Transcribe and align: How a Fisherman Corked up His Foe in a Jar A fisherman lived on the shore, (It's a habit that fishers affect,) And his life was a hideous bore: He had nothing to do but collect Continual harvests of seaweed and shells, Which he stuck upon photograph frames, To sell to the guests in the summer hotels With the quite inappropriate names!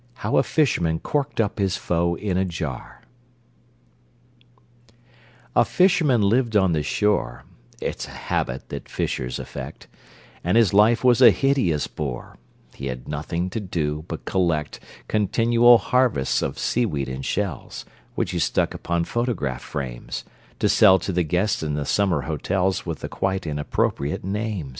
How 0.15 0.37
a 0.37 0.41
Fisherman 0.41 0.97
Corked 0.97 1.39
up 1.39 1.59
His 1.59 1.77
Foe 1.77 2.15
in 2.15 2.35
a 2.35 2.43
Jar 2.43 3.03
A 5.55 5.63
fisherman 5.63 6.23
lived 6.23 6.57
on 6.57 6.71
the 6.73 6.81
shore, 6.81 7.43
(It's 7.79 8.07
a 8.07 8.23
habit 8.33 8.69
that 8.69 8.89
fishers 8.89 9.37
affect,) 9.37 9.85
And 10.43 10.57
his 10.57 10.73
life 10.73 11.03
was 11.03 11.21
a 11.21 11.29
hideous 11.29 11.85
bore: 11.85 12.37
He 12.73 12.87
had 12.87 13.07
nothing 13.07 13.51
to 13.51 13.59
do 13.59 14.03
but 14.07 14.25
collect 14.25 14.79
Continual 15.07 15.77
harvests 15.77 16.41
of 16.41 16.57
seaweed 16.57 17.07
and 17.07 17.23
shells, 17.23 17.85
Which 18.15 18.31
he 18.31 18.39
stuck 18.39 18.73
upon 18.73 19.03
photograph 19.03 19.61
frames, 19.61 20.25
To 20.57 20.67
sell 20.67 20.97
to 20.97 21.13
the 21.13 21.21
guests 21.21 21.61
in 21.61 21.75
the 21.75 21.85
summer 21.85 22.21
hotels 22.21 22.87
With 22.87 23.01
the 23.01 23.07
quite 23.07 23.45
inappropriate 23.45 24.23
names! 24.23 24.69